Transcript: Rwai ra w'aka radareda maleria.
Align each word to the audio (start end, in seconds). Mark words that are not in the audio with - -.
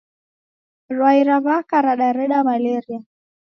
Rwai 0.93 1.19
ra 1.27 1.37
w'aka 1.45 1.77
radareda 1.85 2.37
maleria. 2.47 2.99